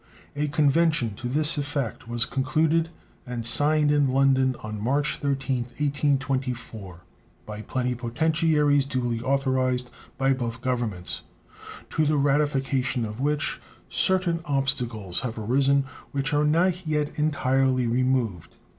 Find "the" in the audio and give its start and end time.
12.07-12.17